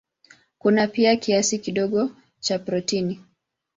Kuna 0.57 0.87
pia 0.87 1.15
kiasi 1.17 1.59
kidogo 1.59 2.11
cha 2.39 2.59
protini. 2.59 3.25